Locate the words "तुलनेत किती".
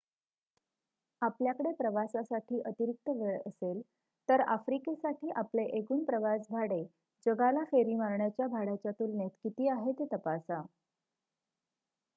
8.99-9.69